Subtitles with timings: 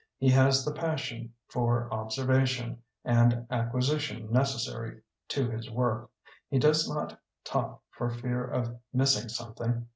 [0.17, 6.09] He has the pas sion for observation and acquisition necessary to his work.
[6.49, 9.87] He does not talk for fear of missing something.